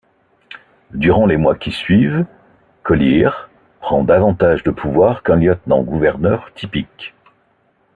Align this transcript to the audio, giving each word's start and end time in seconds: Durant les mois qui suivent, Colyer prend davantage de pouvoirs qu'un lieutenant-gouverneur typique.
Durant 0.95 1.27
les 1.27 1.37
mois 1.37 1.55
qui 1.55 1.71
suivent, 1.71 2.25
Colyer 2.81 3.29
prend 3.81 4.03
davantage 4.03 4.63
de 4.63 4.71
pouvoirs 4.71 5.21
qu'un 5.21 5.35
lieutenant-gouverneur 5.35 6.51
typique. 6.55 7.13